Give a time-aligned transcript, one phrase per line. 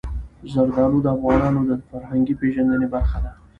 [0.53, 3.31] زردالو د افغانانو د فرهنګي پیژندنې برخه ده.